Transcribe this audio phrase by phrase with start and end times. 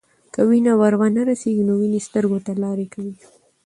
[0.33, 3.15] که وینې ور ونه رسیږي، نو وینې سترګو ته لارې کوي.